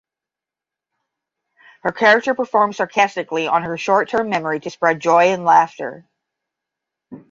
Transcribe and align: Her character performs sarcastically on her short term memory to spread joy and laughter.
Her 1.83 1.91
character 1.91 2.33
performs 2.33 2.77
sarcastically 2.77 3.45
on 3.47 3.61
her 3.61 3.77
short 3.77 4.09
term 4.09 4.29
memory 4.31 4.59
to 4.61 4.71
spread 4.71 4.99
joy 4.99 5.25
and 5.25 5.45
laughter. 5.45 6.07